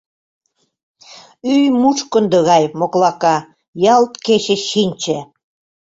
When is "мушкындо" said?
1.81-2.39